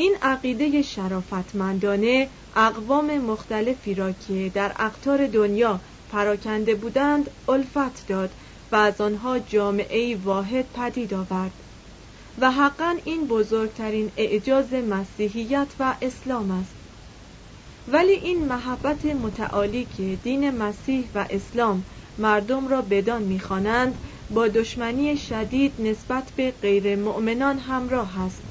[0.00, 8.34] این عقیده شرافتمندانه اقوام مختلفی را که در اقطار دنیا پراکنده بودند الفت داد
[8.72, 11.64] و از آنها جامعه واحد پدید آورد
[12.38, 16.76] و حقا این بزرگترین اعجاز مسیحیت و اسلام است.
[17.88, 21.86] ولی این محبت متعالی که دین مسیح و اسلام
[22.18, 23.98] مردم را بدان می‌خوانند
[24.30, 28.47] با دشمنی شدید نسبت به غیر مؤمنان همراه است.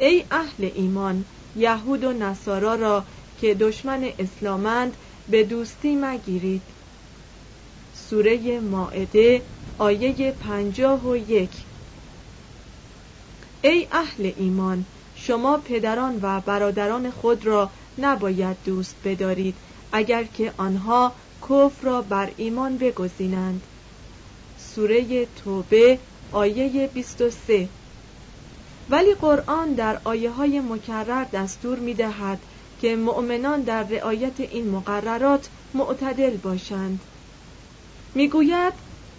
[0.00, 1.24] ای اهل ایمان
[1.56, 3.04] یهود و نصارا را
[3.40, 4.96] که دشمن اسلامند
[5.28, 6.62] به دوستی مگیرید.
[7.94, 9.42] سوره ماعده
[9.78, 11.50] آیه پنجاه و یک.
[13.62, 14.84] ای اهل ایمان
[15.14, 19.56] شما پدران و برادران خود را نباید دوست بدارید
[19.92, 21.12] اگر که آنها
[21.42, 23.66] کفر را بر ایمان بگزینند.
[24.58, 25.98] سوره توبه
[26.32, 27.68] آیه 23
[28.90, 32.38] ولی قرآن در آیه های مکرر دستور می دهد
[32.80, 37.00] که مؤمنان در رعایت این مقررات معتدل باشند.
[38.14, 38.72] می‌گوید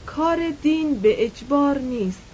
[0.06, 2.28] کار دین به اجبار نیست.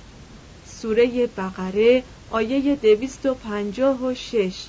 [0.65, 4.67] سوره بقره آیه دویست و پنجاه و شش.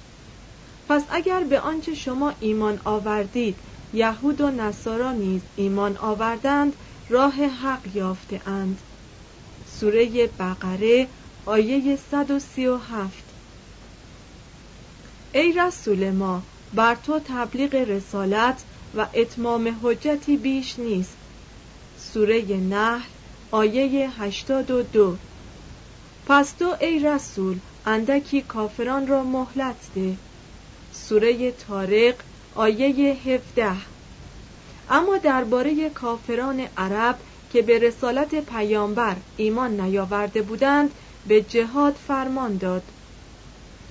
[0.88, 3.58] پس اگر به آنچه شما ایمان آوردید
[3.92, 6.76] یهود و نصارا نیز ایمان آوردند
[7.08, 8.80] راه حق یافته اند
[9.66, 11.08] سوره بقره
[11.48, 13.24] آیه 137
[15.34, 16.42] ای رسول ما
[16.74, 18.62] بر تو تبلیغ رسالت
[18.96, 21.16] و اتمام حجتی بیش نیست.
[22.12, 23.08] سوره نحل
[23.50, 25.16] آیه 82
[26.26, 30.16] پس تو ای رسول اندکی کافران را مهلت ده.
[30.92, 32.14] سوره تارق
[32.54, 33.72] آیه 17
[34.90, 37.18] اما درباره کافران عرب
[37.52, 40.90] که به رسالت پیامبر ایمان نیاورده بودند
[41.26, 42.82] به جهاد فرمان داد.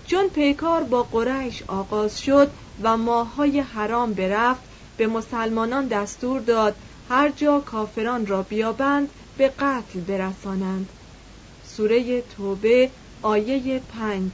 [0.05, 2.51] چون پیکار با قریش آغاز شد
[2.81, 4.63] و ماههای حرام برفت
[4.97, 6.75] به مسلمانان دستور داد
[7.09, 10.93] هر جا کافران را بیابند به قتل برسانند.
[11.63, 14.31] سوره توبه آیه پنج.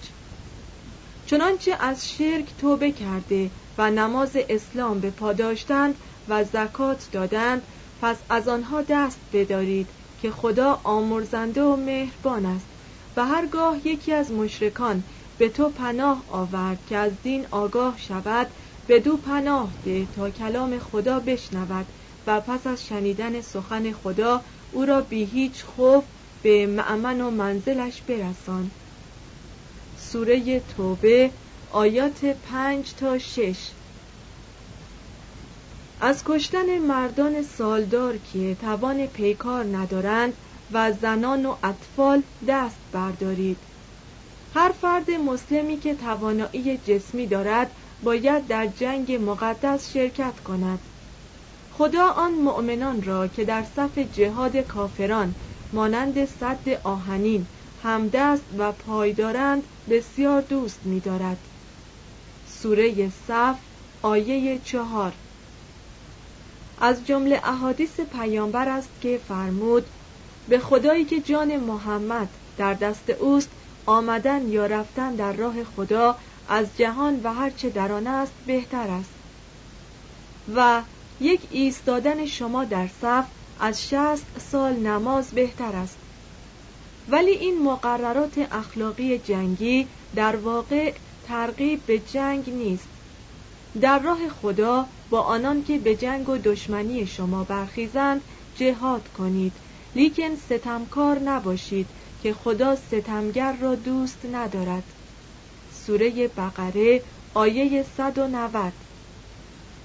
[1.25, 5.95] چنانچه از شرک توبه کرده و نماز اسلام به پاداشتند
[6.27, 7.67] و زکات دادند
[8.01, 9.89] پس از آنها دست بدارید
[10.21, 12.72] که خدا آمرزنده و مهربان است.
[13.17, 15.03] و هرگاه یکی از مشرکان
[15.37, 18.51] به تو پناه آورد که از دین آگاه شود
[18.87, 21.87] به دو پناه ده تا کلام خدا بشنود
[22.27, 24.41] و پس از شنیدن سخن خدا
[24.71, 26.03] او را بی هیچ خوف
[26.41, 28.71] به معمن و منزلش برسان.
[29.95, 31.31] سوره توبه
[31.69, 33.71] آیات پنج تا شش.
[35.99, 40.37] از کشتن مردان سالدار که توان پیکار ندارند
[40.71, 43.57] و زنان و اطفال دست بردارید.
[44.53, 47.71] هر فرد مسلمی که توانایی جسمی دارد
[48.03, 50.79] باید در جنگ مقدس شرکت کند.
[51.69, 55.35] خدا آن مؤمنان را که در صف جهاد کافران
[55.73, 61.47] مانند صد آهنین همدست و پایدارند بسیار دوست می‌دارد.
[62.45, 63.59] سوره صف
[64.01, 65.13] آیه چهار.
[66.77, 69.89] از جمله احادیث پیامبر است که فرمود
[70.47, 73.49] به خدایی که جان محمد در دست اوست
[73.85, 76.17] آمدن یا رفتن در راه خدا
[76.49, 79.13] از جهان و هرچه در آن است بهتر است.
[80.55, 80.81] و
[81.19, 83.25] یک ایستادن شما در صف
[83.59, 85.97] از شست سال نماز بهتر است.
[87.07, 90.93] ولی این مقررات اخلاقی جنگی در واقع
[91.27, 92.87] ترغیب به جنگ نیست.
[93.81, 98.21] در راه خدا با آنان که به جنگ و دشمنی شما برخیزند
[98.55, 99.53] جهاد کنید.
[99.95, 101.87] لیکن ستمکار نباشید
[102.23, 104.83] که خدا ستمگر را دوست ندارد.
[105.71, 107.01] سوره بقره
[107.33, 108.73] آیه 190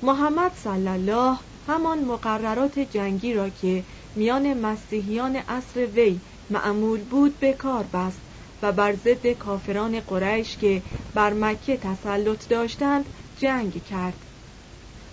[0.02, 3.84] محمد صلی الله همان مقررات جنگی را که
[4.16, 6.20] میان مسیحیان عصر وی
[6.50, 8.20] معمول بود به کار بست
[8.62, 10.82] و بر ضد کافران قریش که
[11.14, 14.16] بر مکه تسلط داشتند جنگ کرد.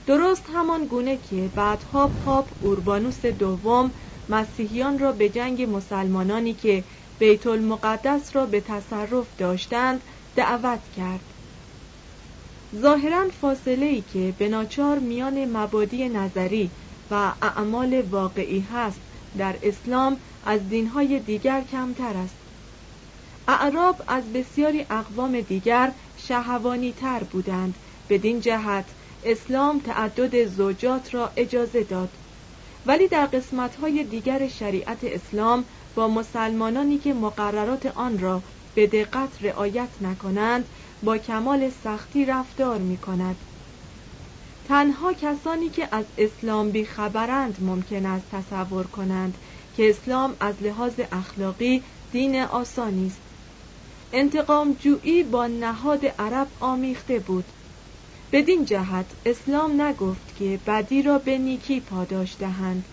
[0.05, 3.91] درست همان گونه که بعدها پاپ اوربانوس دوم
[4.29, 6.83] مسیحیان را به جنگ مسلمانانی که
[7.19, 10.01] بیت المقدس را به تصرف داشتند
[10.35, 11.33] دعوت کرد.
[12.75, 16.71] ظاهرا فاصله ای که به ناچار میان مبادی نظری
[17.11, 19.01] و اعمال واقعی هست
[19.37, 22.35] در اسلام از دینهای دیگر کمتر است.
[23.47, 27.77] اعراب از بسیاری اقوام دیگر شهوانی تر بودند.
[28.09, 28.85] بدین جهت
[29.23, 32.17] اسلام تعدد زوجات را اجازه داد.
[32.85, 35.65] ولی در قسمتهای دیگر شریعت اسلام
[35.95, 38.43] با مسلمانانی که مقررات آن را
[38.75, 40.65] به دقت رعایت نکنند
[41.03, 43.35] با کمال سختی رفتار می کند
[44.67, 49.37] تنها کسانی که از اسلام بیخبرند ممکن است تصور کنند
[49.73, 53.21] که اسلام از لحاظ اخلاقی دین آسانی است.
[54.11, 57.45] انتقام جویی با نهاد عرب آمیخته بود.
[58.31, 62.85] بدین جهت اسلام نگفت که بدی را به نیکی پاداش دهند.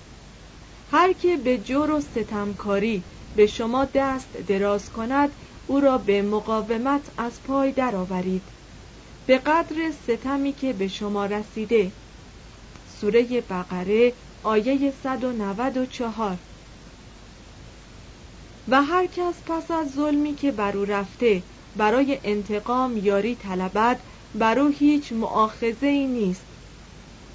[0.90, 3.02] هر که به جور و ستمکاری
[3.36, 5.30] به شما دست دراز کند
[5.66, 8.42] او را به مقاومت از پای درآورید.
[9.26, 11.92] به قدر ستمی که به شما رسیده.
[13.00, 14.12] سوره بقره
[14.42, 16.38] آیه 194
[18.68, 21.42] و هر کس پس از ظلمی که بر او رفته
[21.76, 24.00] برای انتقام یاری طلبد
[24.34, 26.46] بر او هیچ معاخذه ای نیست.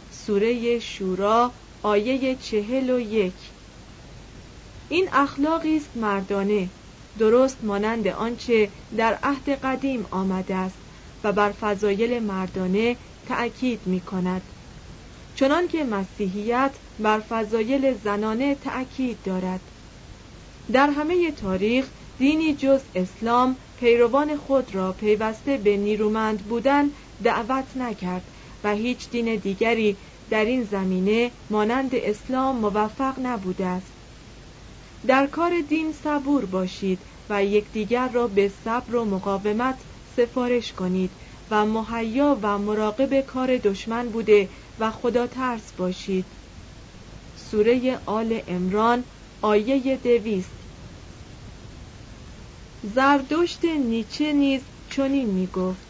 [0.09, 3.33] سوره شورا آیه چهل و یک.
[4.89, 6.69] این اخلاقی است مردانه
[7.17, 10.77] درست مانند آنچه در عهد قدیم آمده است
[11.23, 14.41] و بر فضایل مردانه تأکید می کند.
[15.35, 19.61] چنان که مسیحیت بر فضایل زنانه تأکید دارد.
[20.71, 26.91] در همه تاریخ دینی جز اسلام پیروان خود را پیوسته به نیرومند بودن
[27.23, 28.31] دعوت نکرد
[28.63, 29.97] و هیچ دین دیگری
[30.29, 33.93] در این زمینه مانند اسلام موفق نبوده است.
[35.07, 39.85] در کار دین صبور باشید و یکدیگر را به صبر و مقاومت
[40.15, 41.11] سفارش کنید
[41.51, 46.33] و مهیا و مراقب کار دشمن بوده و خدا ترس باشید.
[47.35, 49.05] سوره آل امران
[49.41, 50.56] آیه دویست.
[52.83, 55.87] زردشت نیچه نیز چنین می گفت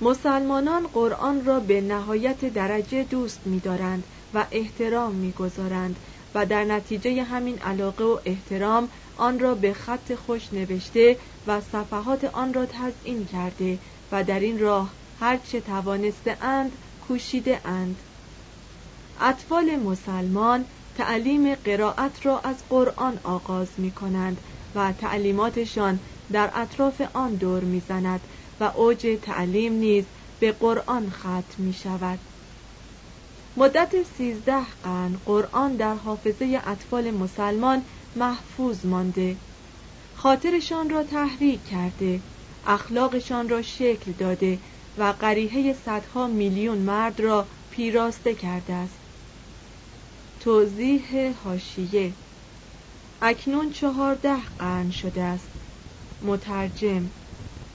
[0.00, 5.98] مسلمانان قرآن را به نهایت درجه دوست می دارند و احترام می گذارند
[6.34, 12.24] و در نتیجه همین علاقه و احترام آن را به خط خوش نوشته و صفحات
[12.24, 13.78] آن را تزئین کرده
[14.12, 18.02] و در این راه هرچه توانسته اند کوشیده اند.
[19.20, 24.40] اطفال مسلمان تعلیم قرائت را از قرآن آغاز می کنند
[24.74, 26.00] و تعلیماتشان
[26.32, 28.26] در اطراف آن دور می‌زند
[28.60, 30.06] و اوج تعلیم نیز
[30.38, 32.20] به قرآن ختم می شود
[33.56, 37.84] مدت سیزده قرن قرآن در حافظه اطفال مسلمان
[38.14, 39.36] محفوظ مانده.
[40.12, 42.22] خاطرشان را تحریک کرده
[42.64, 44.60] اخلاقشان را شکل داده
[44.96, 49.00] و قریحه صدها میلیون مرد را پیراسته کرده است.
[50.40, 52.16] توضیح هاشیه
[53.22, 55.50] اکنون چهارده قرن شده است.
[56.22, 57.10] مترجم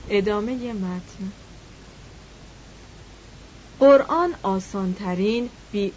[0.07, 1.33] ادامه متن.
[3.79, 5.95] قرآن آسانترین بی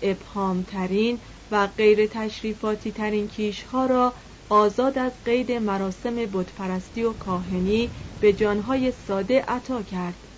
[0.67, 4.15] ترین و غیر تشریفاتی ترین کیش ها را
[4.49, 10.29] آزاد از قید مراسم بتپرستی و کاهنی به جانهای ساده عطا کرد.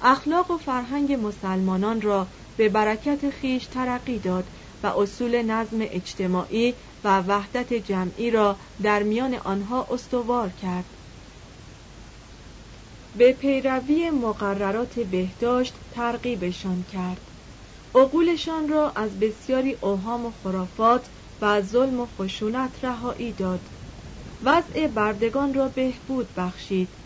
[0.00, 4.50] اخلاق و فرهنگ مسلمانان را به برکت خیش ترقی داد
[4.82, 6.74] و اصول نظم اجتماعی
[7.04, 10.96] و وحدت جمعی را در میان آنها استوار کرد.
[13.14, 17.30] به پیروی مقررات بهداشت ترغیبشان کرد.
[17.94, 21.10] عقولشان را از بسیاری اوهام و خرافات
[21.40, 23.70] و ظلم و خشونت رهایی داد.
[24.42, 26.98] وضع بردگان را بهبود بخشید.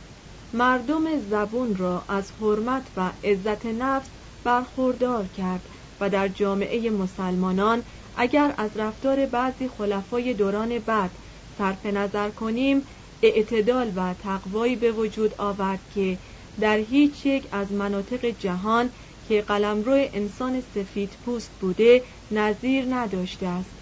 [0.52, 4.10] مردم زبون را از حرمت و عزت نفس
[4.44, 5.68] برخوردار کرد.
[6.00, 7.82] و در جامعه مسلمانان
[8.16, 11.10] اگر از رفتار بعضی خلفای دوران بعد
[11.58, 12.82] صرف نظر کنیم
[13.22, 16.18] اعتدال و تقوایی به وجود آورد که
[16.60, 18.90] در هیچ یک از مناطق جهان
[19.28, 23.76] که قلمرو انسان سفید پوست بوده نظیر نداشته است.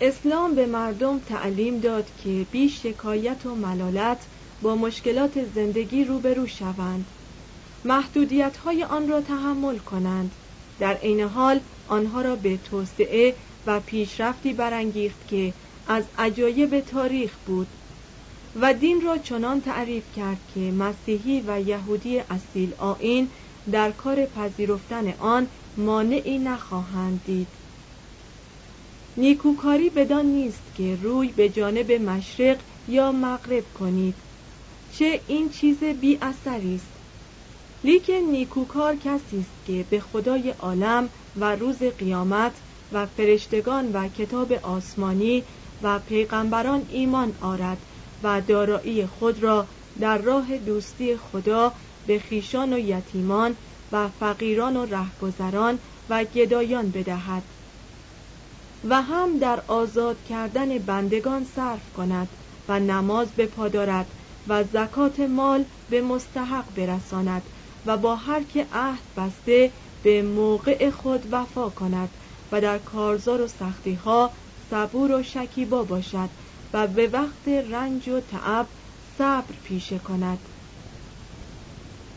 [0.00, 4.28] اسلام به مردم تعلیم داد که بیش شکایت و ملالت
[4.62, 7.10] با مشکلات زندگی روبرو شوند.
[7.84, 10.30] محدودیت های آن را تحمل کنند.
[10.78, 13.34] در عین حال آنها را به توسعه
[13.66, 15.52] و پیشرفتی برانگیخت که
[15.86, 17.66] از عجایب تاریخ بود
[18.60, 23.28] و دین را چنان تعریف کرد که مسیحی و یهودی اصیل آین
[23.72, 25.46] در کار پذیرفتن آن
[25.76, 27.46] مانعی نخواهند دید.
[29.16, 32.58] نیکوکاری بدان نیست که روی به جانب مشرق
[32.88, 34.14] یا مغرب کنید.
[34.92, 36.99] چه این چیز بی اثری است؟
[37.84, 44.52] لیکن نیکوکار کسی است که به خدای عالم و روز قیامت و فرشتگان و کتاب
[44.52, 45.44] آسمانی
[45.82, 47.86] و پیغمبران ایمان آرد
[48.22, 49.68] و دارایی خود را
[50.00, 51.74] در راه دوستی خدا
[52.06, 53.56] به خیشان و یتیمان
[53.92, 57.44] و فقیران و رهگذران و گدایان بدهد
[58.84, 62.36] و هم در آزاد کردن بندگان صرف کند
[62.68, 64.14] و نماز بپادارد
[64.46, 67.50] و زکات مال به مستحق برساند
[67.86, 69.72] و با هر که عهد بسته
[70.02, 72.10] به موقع خود وفا کند
[72.52, 74.30] و در کارزار و سختی ها
[74.70, 76.30] صبور و شکیبا باشد
[76.72, 78.68] و به وقت رنج و تعب
[79.18, 80.48] صبر پیشه کند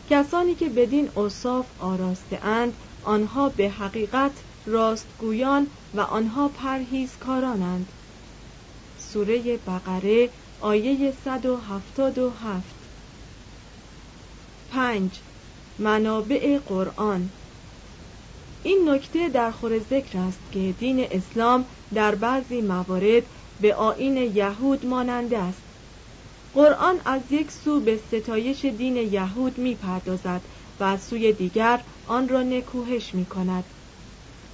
[0.06, 4.32] کسانی که بدین اوصاف آراسته اند آنها به حقیقت
[4.66, 7.92] راستگویان و آنها پرهیزکارانند
[8.96, 10.30] سوره بقره
[10.60, 12.74] آیه 177
[14.68, 15.22] 5.
[15.78, 17.30] منابع قرآن.
[18.62, 21.64] این نکته در خور ذکر است که دین اسلام
[21.94, 23.22] در بعضی موارد
[23.60, 25.62] به آین یهود ماننده است.
[26.54, 30.40] قرآن از یک سو به ستایش دین یهود می پردازد
[30.80, 33.64] و از سوی دیگر آن را نکوهش می کند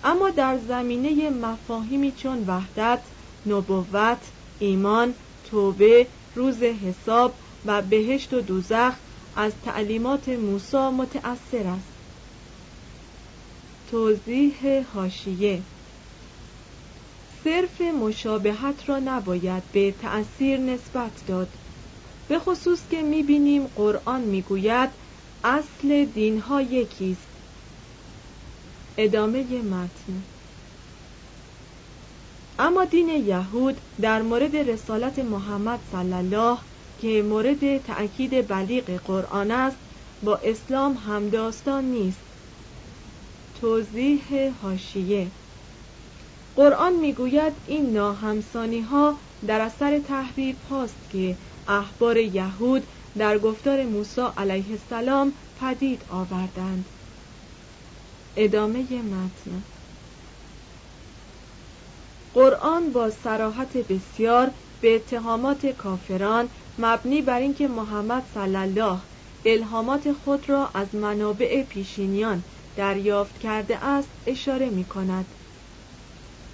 [0.04, 3.00] اما در زمینه مفاهیمی چون وحدت،
[3.46, 7.34] نبوت، ایمان، توبه، روز حساب
[7.64, 8.94] و بهشت و دوزخ
[9.34, 11.94] از تعلیمات موسی متأثر است.
[13.86, 15.62] توضیح هاشیه
[17.44, 21.58] صرف مشابهت را نباید به تأثیر نسبت داد.
[22.28, 24.90] به خصوص که می‌بینیم قرآن می‌گوید
[25.44, 27.28] اصل دینها یکیست
[28.96, 30.24] ادامه متن.
[32.58, 36.58] اما دین یهود در مورد رسالت محمد صلی الله
[37.00, 39.78] که مورد تأکید بلیغ قرآن است
[40.22, 42.24] با اسلام همداستان نیست.
[43.54, 45.32] توضیح هاشیه
[46.56, 52.86] قرآن می‌گوید این ناهمسانی ها در اثر تحریف هاست که احبار یهود
[53.18, 56.90] در گفتار موسی علیه السلام پدید آوردند.
[58.36, 59.64] ادامه متن.
[62.34, 69.00] قرآن با سراحت بسیار به اتهامات کافران مبنی بر اینکه محمد صلی الله
[69.44, 72.44] الهامات خود را از منابع پیشینیان
[72.76, 75.34] دریافت کرده است اشاره می کند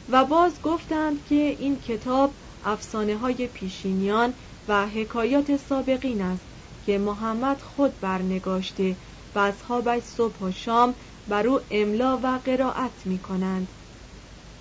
[0.08, 4.34] و باز گفتند که این کتاب افسانه های پیشینیان
[4.68, 6.46] و حکایات سابقین است
[6.82, 8.96] که محمد خود برنگاشته
[9.34, 10.94] و اصحابش صبح و شام
[11.26, 13.72] بر او املا و قرائت می کنند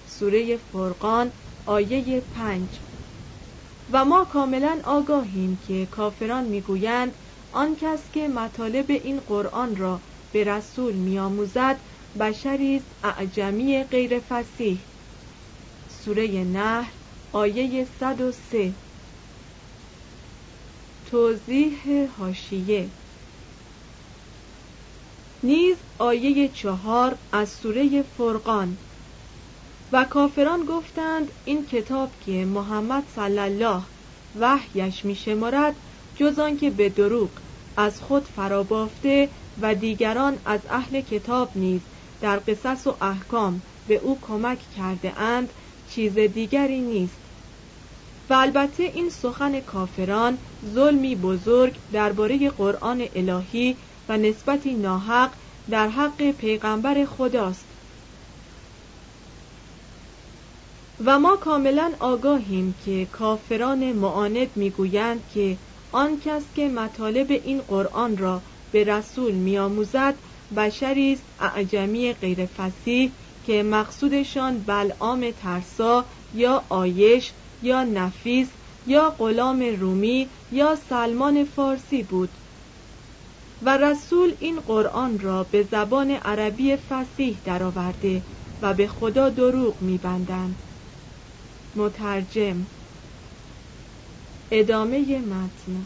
[0.06, 1.32] سوره فرقان
[1.66, 2.82] آیه پنج.
[3.90, 7.18] و ما کاملا آگاهیم که کافران می‌گویند
[7.52, 10.02] آن کس که مطالب این قرآن را
[10.32, 11.82] به رسول میآموزد
[12.20, 14.88] بشری است اعجمی غیر فسیح.
[15.88, 16.94] سوره نهر
[17.32, 18.76] آیه 103
[21.06, 22.92] توضیح هاشیه
[25.44, 28.85] نیز آیه چهار از سوره فرقان.
[29.92, 33.84] و کافران گفتند این کتاب که محمد صلی الله
[34.36, 35.76] وحیش می شمارد
[36.16, 37.32] جز آنکه به دروغ
[37.78, 41.82] از خود فرابافته و دیگران از اهل کتاب نیز
[42.22, 45.54] در قصص و احکام به او کمک کرده اند
[45.88, 47.22] چیز دیگری نیست.
[48.30, 53.78] و البته این سخن کافران ظلمی بزرگ درباره قرآن الهی
[54.10, 55.32] و نسبتی ناحق
[55.70, 57.65] در حق پیغمبر خداست.
[61.00, 65.60] و ما کاملا آگاهیم که کافران معاند می‌گویند که
[65.92, 70.20] آن کس که مطالب این قرآن را به رسول میآموزد
[70.58, 78.52] بشری است اعجمی غیر فصیح که مقصودشان بلعام ترسا یا آیش یا نفیس
[78.86, 82.38] یا غلام رومی یا سلمان فارسی بود.
[83.62, 88.24] و رسول این قرآن را به زبان عربی فسیح درآورده
[88.62, 90.65] و به خدا دروغ میبندند.
[91.76, 92.66] مترجم.
[94.52, 95.86] ادامه متن.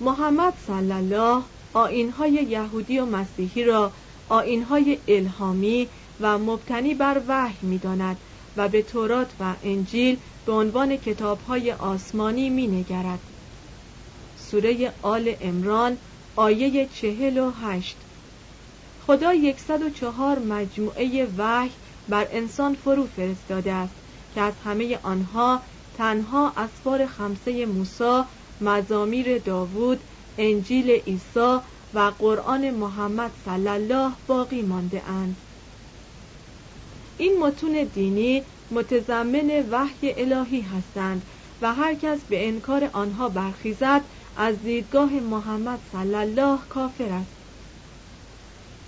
[0.00, 3.92] محمد صلی الله آینهای یهودی و مسیحی را
[4.28, 5.88] آینهای الهامی
[6.20, 8.16] و مبتنی بر وحی می‌داند
[8.56, 13.18] و به تورات و انجیل به عنوان کتابهای آسمانی می نگرد.
[14.50, 15.96] سوره آل امران
[16.36, 17.96] آیه چهل و هشت.
[19.06, 21.70] خدا یکصد و چهار مجموعه وحی
[22.08, 23.96] بر انسان فرو فرستاده است
[24.30, 25.62] که از همه آنها
[25.94, 28.22] تنها اسفار خمسه موسی
[28.60, 30.04] مزامیر داوود
[30.38, 31.58] انجیل عیسی
[31.92, 35.42] و قرآن محمد صلی الله باقی مانده اند.
[37.16, 41.24] این متون دینی متضمن وحی الهی هستند
[41.60, 44.04] و هر کس به انکار آنها برخیزد
[44.36, 47.37] از دیدگاه محمد صلی الله کافر است.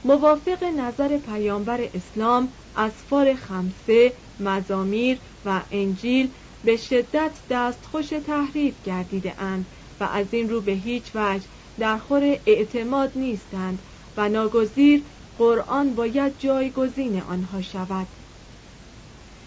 [0.04, 9.68] موافق نظر پیامبر اسلام اسفار خمسه مزامیر و انجیل به شدت دستخوش تحریف گردیده اند
[10.00, 13.82] و از این رو به هیچ وجه در خور اعتماد نیستند
[14.16, 15.04] و ناگزیر
[15.36, 18.08] قرآن باید جایگزین آنها شود.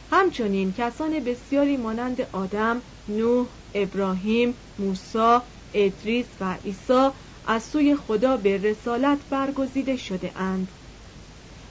[0.10, 5.38] همچنین کسان بسیاری مانند آدم، نوح، ابراهیم، موسی،
[5.74, 7.10] ادریس و عیسی
[7.46, 10.72] از سوی خدا به رسالت برگزیده شده اند.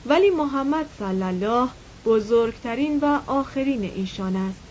[0.04, 1.70] ولی محمد صلی الله
[2.04, 4.64] بزرگترین و آخرین ایشان است.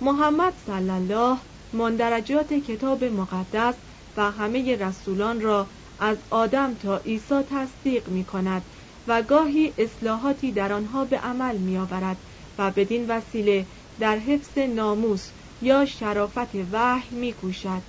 [0.00, 1.38] محمد صلی الله
[1.72, 3.74] مندرجات کتاب مقدس
[4.16, 8.64] و همه رسولان را از آدم تا عیسی تصدیق می کند
[9.06, 12.18] و گاهی اصلاحاتی در آنها به عمل می آورد
[12.58, 13.66] و بدین وسیله
[13.98, 17.82] در حفظ ناموس یا شرافت وحی می کوشد.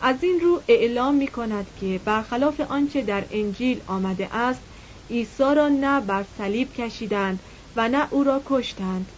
[0.00, 4.62] از این رو اعلام می کند که برخلاف آنچه در انجیل آمده است
[5.10, 7.40] عیسی را نه بر صلیب کشیدند
[7.76, 9.12] و نه او را کشتند.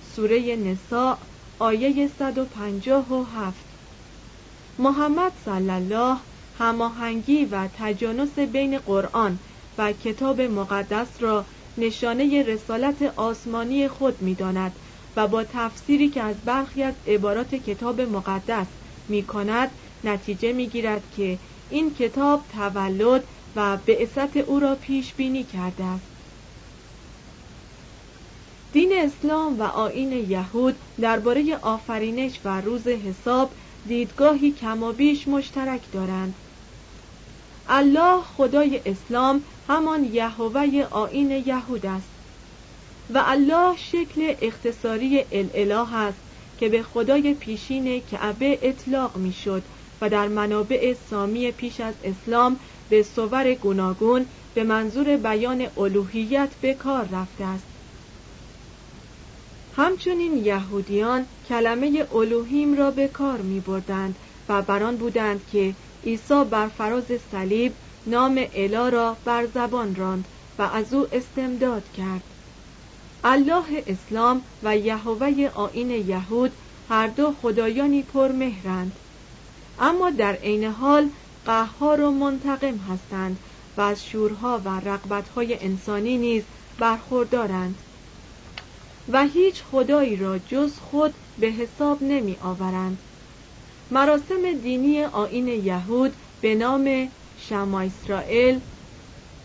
[0.00, 1.16] سوره نساء
[1.58, 3.66] آیه 157
[4.78, 6.16] محمد صلی الله
[6.58, 9.38] هماهنگی و تجانس بین قرآن
[9.78, 11.44] و کتاب مقدس را
[11.78, 14.72] نشانه رسالت آسمانی خود می داند
[15.16, 18.66] و با تفسیری که از برخی از عبارات کتاب مقدس
[19.10, 19.70] می کند
[20.04, 21.38] نتیجه می گیرد که
[21.70, 23.24] این کتاب تولد
[23.56, 26.04] و بعثت او را پیش بینی کرده است.
[28.72, 33.50] دین اسلام و آین یهود درباره آفرینش و روز حساب
[33.88, 36.34] دیدگاهی کمابیش مشترک دارند.
[37.68, 42.08] الله خدای اسلام همان یهوه آین یهود است
[43.14, 46.18] و الله شکل اختصاری الاله است.
[46.60, 49.62] که به خدای پیشین کعبه اطلاق می‌شد
[50.00, 56.74] و در منابع سامی پیش از اسلام به صور گوناگون به منظور بیان الوهیت به
[56.74, 57.66] کار رفته است.
[59.72, 64.18] همچنین یهودیان کلمه الوهیم را به کار می بردند
[64.48, 67.72] و بران بودند که عیسی بر فراز صلیب
[68.06, 72.39] نام الا را بر زبان راند و از او استمداد کرد.
[73.24, 76.52] الله اسلام و یهوه آین یهود
[76.88, 78.92] هر دو خدایانی پرمهرند.
[79.80, 81.08] اما در عین حال
[81.46, 83.38] قهار و منتقم هستند
[83.76, 86.42] و از شورها و رقبتهای انسانی نیز
[86.78, 87.74] برخوردارند.
[89.12, 92.98] و هیچ خدایی را جز خود به حساب نمی آورند.
[93.90, 97.08] مراسم دینی آین یهود به نام
[97.48, 98.60] شما اسرائیل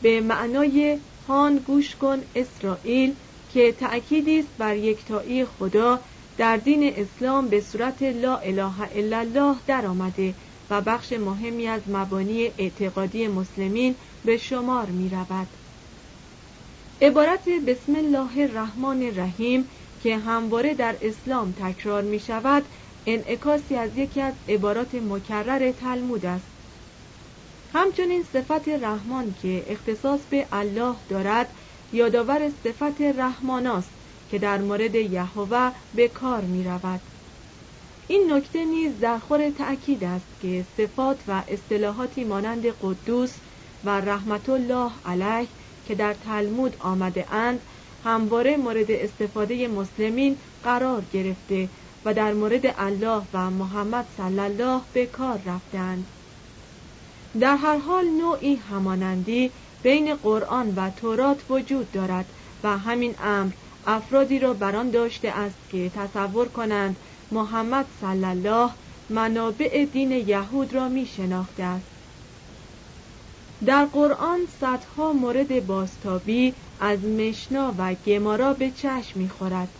[0.01, 3.15] به معنای هان گوش کن اسرائیل
[3.55, 5.99] که تأکیدی است بر یکتایی خدا
[6.37, 10.33] در دین اسلام به صورت لا اله الا الله در آمده
[10.69, 15.47] و بخش مهمی از مبانی اعتقادی مسلمین به شمار می رود.
[17.01, 19.69] عبارت بسم الله الرحمن الرحیم
[20.03, 22.63] که همواره در اسلام تکرار می شود
[23.05, 26.51] انعکاسی از یکی از عبارات مکرر تلمود است
[27.73, 31.49] همچنین صفت رحمان که اختصاص به الله دارد
[31.91, 33.91] یادآور صفت رحماناست
[34.27, 37.01] که در مورد یهوه به کار می رود.
[38.07, 43.37] این نکته نیز در خور تأکید است که صفات و اصطلاحاتی مانند قدوس
[43.83, 45.47] و رحمت الله علیه
[45.85, 47.63] که در تلمود آمده اند
[48.03, 51.69] همواره مورد استفاده مسلمین قرار گرفته
[52.05, 56.11] و در مورد الله و محمد صلی الله به کار رفتند
[57.39, 59.51] در هر حال نوعی همانندی
[59.85, 65.89] بین قرآن و تورات وجود دارد و همین امر افرادی را بران داشته است که
[65.89, 66.99] تصور کنند
[67.31, 68.71] محمد صلی الله
[69.09, 71.91] منابع دین یهود را می شناخته است.
[73.65, 79.79] در قرآن صدها مورد باستابی از مشنا و گمارا به چشم می‌خورد.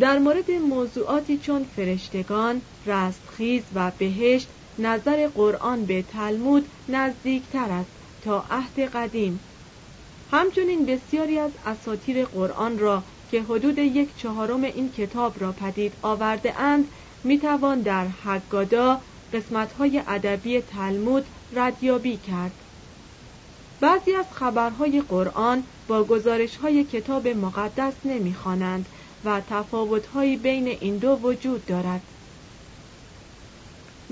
[0.00, 7.90] در مورد موضوعاتی چون فرشتگان، رستخیز و بهشت نظر قرآن به تلمود نزدیکتر است
[8.22, 9.40] تا عهد قدیم.
[10.30, 16.60] همچنین بسیاری از اساطیر قرآن را که حدود یک چهارم این کتاب را پدید آورده
[16.60, 16.88] اند
[17.24, 19.00] می توان در حگادا
[19.32, 22.52] قسمت های ادبی تلمود ردیابی کرد.
[23.80, 28.88] بعضی از خبرهای قرآن با گزارش های کتاب مقدس نمی‌خوانند
[29.24, 32.02] و تفاوتهایی بین این دو وجود دارد.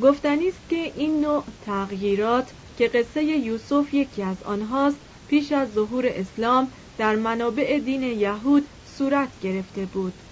[0.02, 6.06] گفتنی است که این نوع تغییرات که قصه یوسف یکی از آنهاست پیش از ظهور
[6.06, 10.22] اسلام در منابع دین یهود صورت گرفته بود.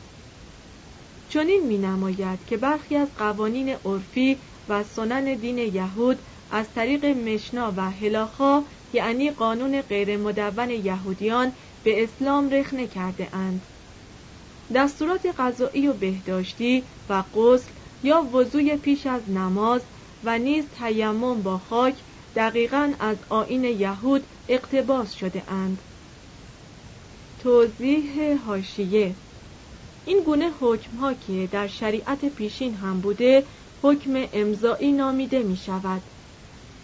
[1.28, 7.72] چنین می نماید که برخی از قوانین عرفی و سنن دین یهود از طریق مشنا
[7.76, 13.66] و هلاخا یعنی قانون غیر مدون یهودیان به اسلام رخنه کرده اند.
[14.74, 17.72] دستورات غذایی و بهداشتی و غسل
[18.04, 19.86] یا وضوی پیش از نماز
[20.22, 25.82] و نیز تیمم با خاک دقیقا از آین یهود اقتباس شده اند.
[27.38, 29.16] توضیح هاشیه
[30.04, 33.46] این گونه حکم ها که در شریعت پیشین هم بوده
[33.82, 36.02] حکم امضایی نامیده می شود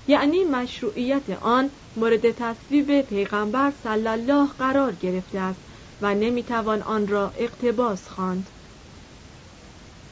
[0.06, 5.62] یعنی مشروعیت آن مورد تصویب پیغمبر صلی الله قرار گرفته است
[6.00, 8.50] و نمی‌توان آن را اقتباس خواند.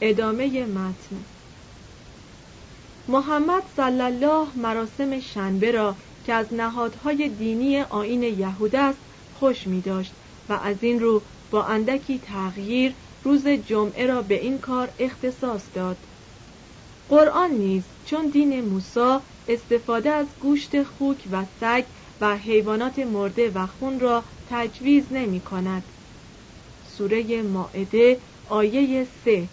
[0.01, 1.25] ادامه متن.
[3.07, 8.99] محمد صلی الله مراسم شنبه را که از نهادهای دینی آین یهود است
[9.39, 10.11] خوش می داشت
[10.49, 15.97] و از این رو با اندکی تغییر روز جمعه را به این کار اختصاص داد.
[17.09, 21.83] قرآن نیز چون دین موسی استفاده از گوشت خوک و سگ
[22.21, 25.83] و حیوانات مرده و خون را تجویز نمی کند.
[26.97, 29.49] سوره ماعده آیه 3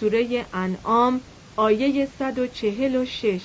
[0.00, 1.20] سوره انعام
[1.56, 3.40] آیه 146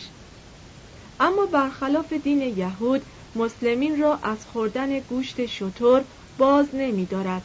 [1.19, 3.01] اما برخلاف دین یهود
[3.35, 6.03] مسلمین را از خوردن گوشت شطور
[6.37, 7.41] باز نمی دارد.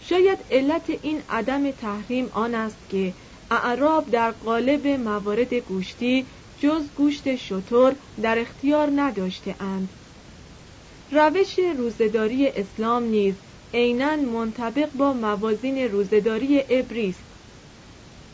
[0.00, 3.12] شاید علت این عدم تحریم آن است که
[3.50, 6.26] اعراب در قالب موارد گوشتی
[6.60, 9.88] جز گوشت شطور در اختیار نداشته اند.
[11.12, 13.34] روش روزداری اسلام نیز
[13.74, 17.23] عینا منطبق با موازین روزداری ابریست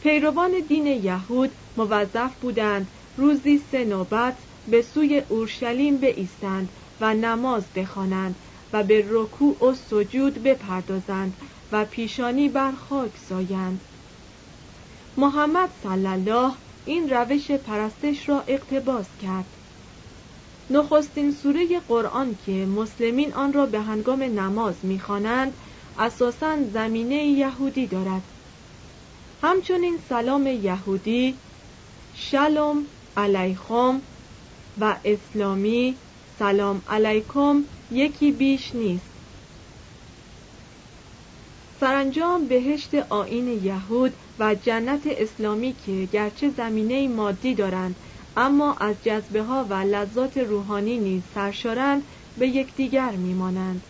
[0.00, 8.38] پیروان دین یهود موظف بودند روزی سه نوبت به سوی اورشلیم بایستند و نماز بخوانند
[8.72, 11.36] و به رکوع و سجود بپردازند
[11.72, 13.84] و پیشانی بر خاک سایند.
[15.16, 16.52] محمد صلی الله
[16.84, 19.56] این روش پرستش را اقتباس کرد.
[20.70, 25.56] نخستین سوره قرآن که مسلمین آن را به هنگام نماز می‌خوانند
[25.96, 28.32] اساسا زمینه یهودی دارد.
[29.42, 31.40] همچنین سلام یهودی
[32.12, 34.02] شلوم علیکم
[34.76, 35.98] و اسلامی
[36.38, 39.10] سلام علیکم یکی بیش نیست.
[41.80, 48.00] سرانجام بهشت آین یهود و جنت اسلامی که گرچه زمینه مادی دارند
[48.36, 52.02] اما از جذبه ها و لذات روحانی نیز سرشارند
[52.36, 53.86] به یکدیگر میمانند.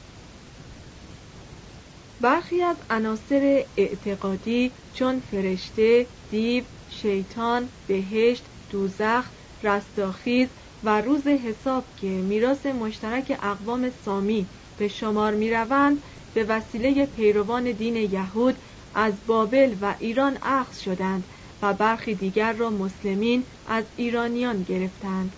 [2.20, 9.30] برخی از عناصر اعتقادی چون فرشته، دیو، شیطان، بهشت، دوزخ،
[9.62, 10.48] رستاخیز
[10.83, 16.02] و روز حساب که میراث مشترک اقوام سامی به شمار می روند
[16.33, 18.59] به وسیله پیروان دین یهود
[18.94, 21.26] از بابل و ایران اخذ شدند
[21.62, 25.37] و برخی دیگر را مسلمین از ایرانیان گرفتند.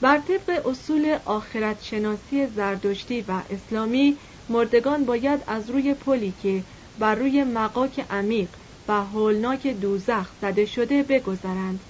[0.00, 6.62] بر طبق اصول آخرت شناسی زردشتی و اسلامی مردگان باید از روی پلی که
[6.98, 8.48] بر روی مقاک عمیق
[8.88, 11.80] و هولناک دوزخ زده شده بگذرند.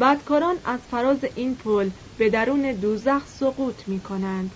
[0.00, 4.50] بدکاران از فراز این پل به درون دوزخ سقوط می کنند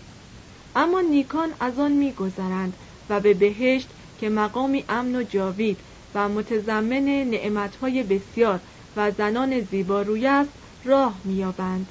[0.77, 2.73] اما نیکان از آن میگذرند
[3.11, 3.89] و به بهشت
[4.21, 5.79] که مقامی امن و جاوید
[6.15, 8.61] و متضمن نعمتهای بسیار
[8.97, 10.51] و زنان زیباروی است
[10.85, 11.87] راه مییابند.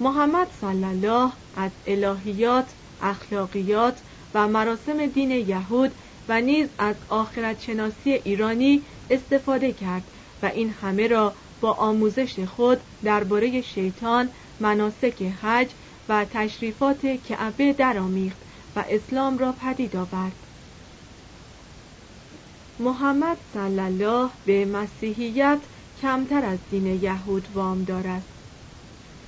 [0.00, 2.66] محمد صلی الله از الهیات
[3.02, 4.02] اخلاقیات
[4.34, 5.94] و مراسم دین یهود
[6.28, 10.10] و نیز از آخرت شناسی ایرانی استفاده کرد
[10.42, 15.74] و این همه را با آموزش خود درباره شیطان مناسک حج
[16.08, 18.42] و تشریفات کعبه درآمیخت
[18.76, 20.48] و اسلام را پدید آورد.
[22.78, 28.26] محمد صلی الله به مسیحیت کمتر از دین یهود وام دارد.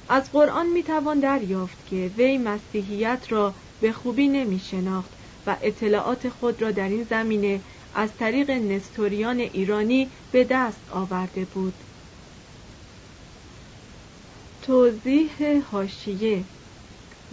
[0.08, 5.12] از قرآن می‌توان دریافت که وی مسیحیت را به خوبی نمی شناخت
[5.46, 7.60] و اطلاعات خود را در این زمینه
[7.94, 11.74] از طریق نستوریان ایرانی به دست آورده بود.
[14.62, 16.44] توضیح هاشیه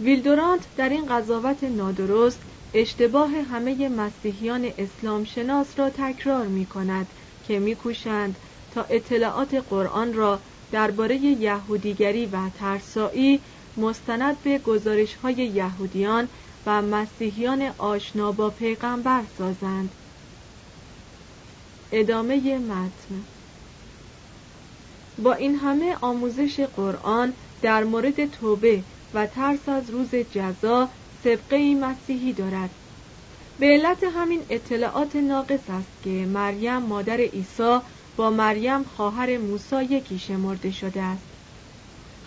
[0.00, 2.42] ویلدورانت در این قضاوت نادرست
[2.74, 7.06] اشتباه همه مسیحیان اسلام شناس را تکرار می کند
[7.42, 8.38] که میکوشند
[8.70, 13.42] تا اطلاعات قرآن را درباره یهودیگری و ترسایی
[13.76, 16.28] مستند به گزارش های یهودیان
[16.66, 19.90] و مسیحیان آشنا با پیغمبر سازند.
[21.92, 23.24] ادامه متن.
[25.18, 27.32] با این همه آموزش قرآن
[27.62, 28.82] در مورد توبه
[29.14, 30.88] و ترس از روز جزا
[31.24, 32.70] سبقه مسیحی دارد.
[33.58, 37.78] به علت همین اطلاعات ناقص است که مریم مادر عیسی
[38.16, 41.31] با مریم خواهر موسی یکی شمرده شده است.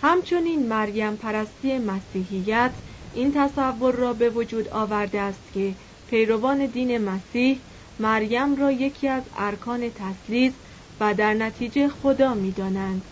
[0.02, 2.70] همچنین مریم پرستی مسیحیت
[3.14, 5.74] این تصور را به وجود آورده است که
[6.10, 7.58] پیروان دین مسیح
[7.98, 10.52] مریم را یکی از ارکان تسلیس
[11.00, 13.02] و در نتیجه خدا می دانند.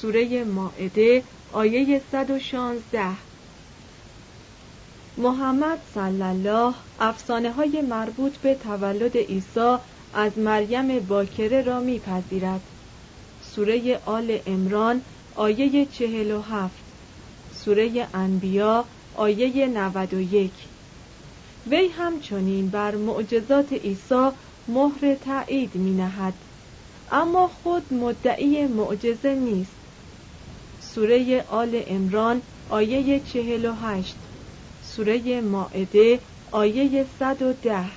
[0.00, 3.04] سوره ماعده آیه 116
[5.16, 9.76] محمد صلی الله افسانه های مربوط به تولد عیسی
[10.14, 12.60] از مریم باکره را میپذیرد
[13.42, 15.02] سوره آل امران
[15.34, 16.84] آیه چهل و هفت
[17.50, 20.52] سوره انبیا آیه 91
[21.66, 24.30] وی همچنین بر معجزات عیسی
[24.68, 26.34] مهر تایید می نهد
[27.10, 29.80] اما خود مدعی معجزه نیست.
[30.78, 34.16] سوره آل امران آیه 48
[34.80, 36.20] سوره ماعده
[36.52, 37.90] آیه 110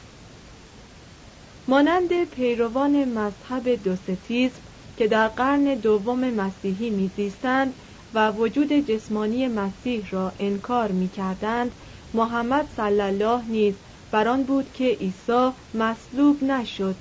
[1.67, 4.62] مانند پیروان مذهب دوستیزم
[4.97, 7.73] که در قرن دوم مسیحی میزیستند
[8.13, 11.71] و وجود جسمانی مسیح را انکار می‌کردند
[12.13, 13.75] محمد صلی الله نیز
[14.11, 16.95] بر آن بود که عیسی مصلوب نشد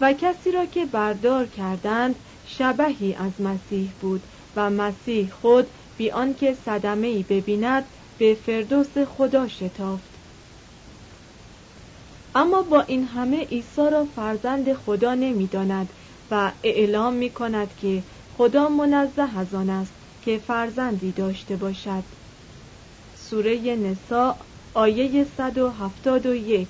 [0.00, 2.14] و کسی را که بردار کردند
[2.46, 4.22] شبهی از مسیح بود
[4.56, 7.84] و مسیح خود بی آنکه صدمه ای ببیند
[8.18, 10.16] به فردوس خدا شتافت.
[12.34, 15.92] اما با این همه عیسی را فرزند خدا نمی‌داند
[16.30, 22.04] و اعلام می کند که خدا منزه از آن است که فرزندی داشته باشد.
[23.14, 24.36] سوره نساء
[24.74, 26.68] آیه 171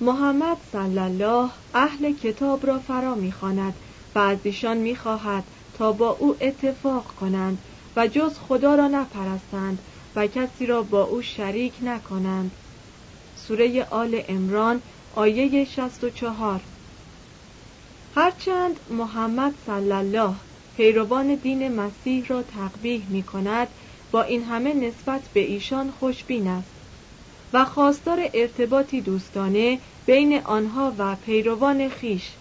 [0.00, 3.74] محمد صلی الله اهل کتاب را فرا می‌خواند
[4.14, 7.58] و از ایشان می‌خواهد تا با او اتفاق کنند
[7.96, 9.82] و جز خدا را نپرستند
[10.16, 12.56] و کسی را با او شریک نکنند.
[13.34, 16.62] سوره آل امران آیه 64
[18.14, 20.34] هرچند محمد صلی الله
[20.76, 23.68] پیروان دین مسیح را تقبیح می کند
[24.10, 26.74] با این همه نسبت به ایشان خوشبین است
[27.52, 32.36] و خواستار ارتباطی دوستانه بین آنها و پیروان خیش.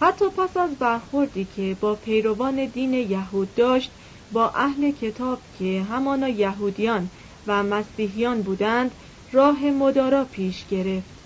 [0.00, 3.92] حتی پس از برخوردی که با پیروان دین یهود داشت
[4.30, 7.10] با اهل کتاب که همانا یهودیان
[7.46, 8.94] و مسیحیان بودند
[9.32, 11.18] راه مدارا پیش گرفت.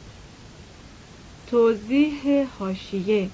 [1.47, 3.31] توضیح هاشیه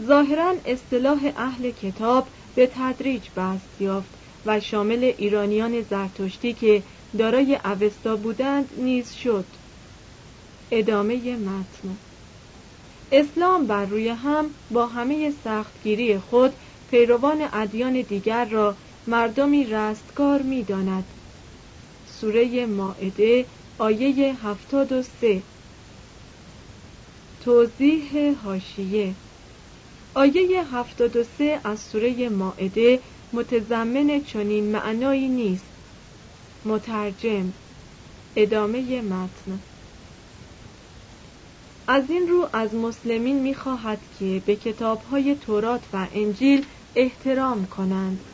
[0.00, 4.14] ظاهرا اصطلاح اهل کتاب به تدریج بست یافت
[4.46, 6.84] و شامل ایرانیان زرتشتی که
[7.18, 9.46] دارای اوستا بودند نیز شد.
[10.70, 11.98] ادامه متن.
[13.12, 16.56] اسلام بر روی هم با همه سختگیری خود
[16.88, 18.76] پیروان ادیان دیگر را
[19.06, 21.14] مردمی رستگار می داند.
[22.04, 23.46] سوره ماعده
[23.78, 25.42] آیه هفتاد و سه.
[27.40, 29.16] توضیح هاشیه
[30.14, 33.00] آیه هفتاد و سه از سوره ماعده
[33.32, 35.64] متضمن چنین معنایی نیست.
[36.64, 37.52] مترجم
[38.36, 39.60] ادامه متن.
[41.88, 48.24] از این رو از مسلمین می‌خواهد که به کتابهای تورات و انجیل احترام کنند.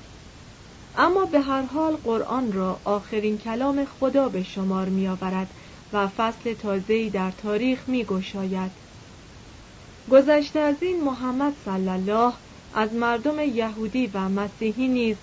[0.94, 5.54] اما به هر حال قرآن را آخرین کلام خدا به شمار می آورد
[5.92, 8.87] و فصل تازه‌ای در تاریخ می گشاید.
[10.10, 12.32] گذشته از این محمد صلی الله
[12.74, 15.16] از مردم یهودی و مسیحی نیز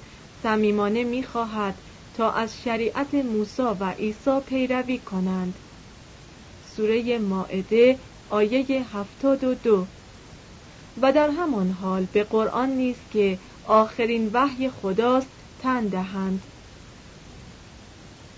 [0.43, 1.75] صمیمانه می‌خواهد
[2.17, 5.53] تا از شریعت موسی و عیسی پیروی کنند.
[6.75, 7.97] سوره ماعده
[8.29, 9.85] آیه هفتاد و دو.
[11.01, 15.27] و در همان حال به قرآن نیست که آخرین وحی خداست
[15.61, 16.41] تن دهند.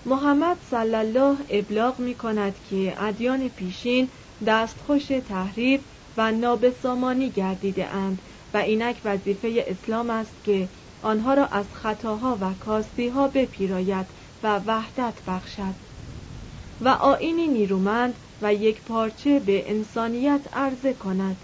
[0.06, 4.08] محمد صلی الله ابلاغ می کند که ادیان پیشین
[4.46, 5.80] دستخوش تحریف
[6.18, 8.22] و نابسامانی گردیده اند
[8.54, 10.68] و اینک وظیفه اسلام است که
[11.02, 14.06] آنها را از خطاها و کاستیها بپیراید
[14.42, 15.74] و وحدت بخشد.
[16.80, 21.36] و آینی نیرومند و یک پارچه به انسانیت عرضه کند.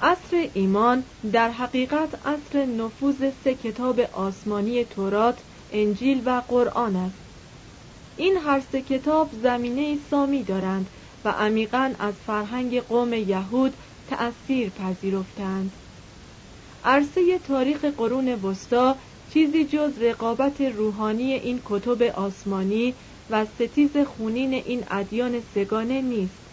[0.00, 5.38] عصر ایمان در حقیقت عصر نفوذ سه کتاب آسمانی تورات،
[5.70, 7.22] انجیل و قرآن است.
[8.16, 10.90] این هر سه کتاب زمینه سامی دارند
[11.28, 15.76] عمیقا از فرهنگ قوم یهود تأثیر پذیرفتند.
[16.84, 18.96] عرصه تاریخ قرون وسطا
[19.32, 22.94] چیزی جز رقابت روحانی این کتب آسمانی
[23.30, 26.47] و ستیز خونین این ادیان سگانه نیست.